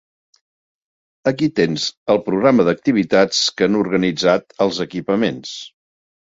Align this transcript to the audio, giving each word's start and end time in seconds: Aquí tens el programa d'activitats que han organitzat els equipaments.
Aquí 1.31 1.49
tens 1.59 1.85
el 2.13 2.19
programa 2.29 2.65
d'activitats 2.69 3.43
que 3.59 3.67
han 3.69 3.79
organitzat 3.83 4.57
els 4.67 4.83
equipaments. 4.89 5.55